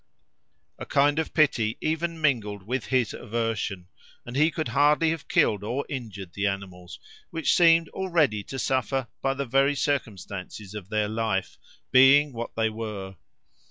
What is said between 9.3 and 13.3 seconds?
the very circumstance of their life, being what they were.